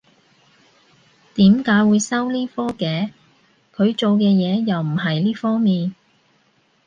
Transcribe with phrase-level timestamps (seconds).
[1.35, 3.11] 點解會收呢科嘅？
[3.75, 5.93] 佢做嘅嘢又唔係呢方面